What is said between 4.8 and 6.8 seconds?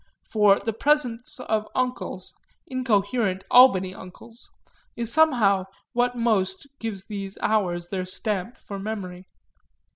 is somehow what most